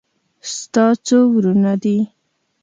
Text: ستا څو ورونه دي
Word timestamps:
ستا 0.53 0.85
څو 1.05 1.17
ورونه 1.33 1.73
دي 1.83 1.97